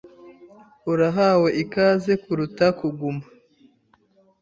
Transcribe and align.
Urahawe 0.91 1.49
ikaze 1.63 2.11
kuruta 2.23 2.65
kuguma. 2.79 3.25